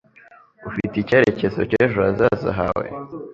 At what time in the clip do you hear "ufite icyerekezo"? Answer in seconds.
0.69-1.59